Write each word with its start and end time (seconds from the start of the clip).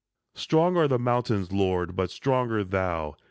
Strong 0.33 0.77
are 0.77 0.87
the 0.87 0.97
mountains, 0.97 1.51
Lord, 1.51 1.95
but 1.95 2.09
stronger 2.09 2.63
thou 2.63 3.17